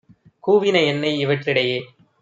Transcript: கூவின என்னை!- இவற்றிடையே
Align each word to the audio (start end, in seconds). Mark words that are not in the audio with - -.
கூவின 0.43 0.77
என்னை!- 0.85 1.11
இவற்றிடையே 1.23 1.79